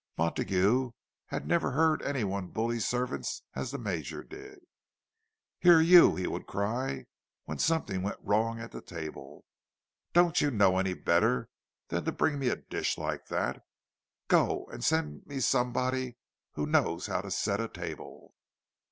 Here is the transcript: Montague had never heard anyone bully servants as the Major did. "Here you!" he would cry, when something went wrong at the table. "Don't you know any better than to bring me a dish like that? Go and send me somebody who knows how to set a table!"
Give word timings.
Montague 0.17 0.93
had 1.27 1.45
never 1.47 1.69
heard 1.73 2.01
anyone 2.01 2.47
bully 2.47 2.79
servants 2.79 3.43
as 3.53 3.69
the 3.69 3.77
Major 3.77 4.23
did. 4.23 4.59
"Here 5.59 5.79
you!" 5.79 6.15
he 6.15 6.25
would 6.25 6.47
cry, 6.47 7.05
when 7.45 7.59
something 7.59 8.01
went 8.01 8.17
wrong 8.19 8.59
at 8.59 8.71
the 8.71 8.81
table. 8.81 9.45
"Don't 10.11 10.41
you 10.41 10.49
know 10.49 10.79
any 10.79 10.95
better 10.95 11.49
than 11.89 12.05
to 12.05 12.11
bring 12.11 12.39
me 12.39 12.47
a 12.49 12.55
dish 12.55 12.97
like 12.97 13.27
that? 13.27 13.61
Go 14.27 14.65
and 14.73 14.83
send 14.83 15.27
me 15.27 15.39
somebody 15.39 16.17
who 16.53 16.65
knows 16.65 17.05
how 17.05 17.21
to 17.21 17.29
set 17.29 17.59
a 17.59 17.67
table!" 17.67 18.33